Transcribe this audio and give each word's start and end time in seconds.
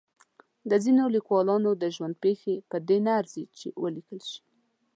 د 0.69 0.71
ځینو 0.83 1.03
لیکوالانو 1.15 1.71
د 1.81 1.83
ژوند 1.95 2.15
پېښې 2.23 2.55
په 2.69 2.77
دې 2.87 2.97
نه 3.05 3.11
ارزي 3.19 3.43
چې 3.57 3.67
ولیکل 3.83 4.19
شي. 4.29 4.41